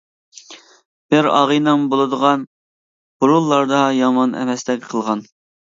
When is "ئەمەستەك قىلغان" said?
4.43-5.29